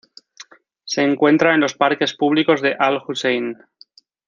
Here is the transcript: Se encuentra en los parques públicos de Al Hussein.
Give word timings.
Se 0.83 1.03
encuentra 1.03 1.53
en 1.53 1.59
los 1.61 1.75
parques 1.75 2.15
públicos 2.17 2.59
de 2.63 2.73
Al 2.75 3.03
Hussein. 3.07 3.55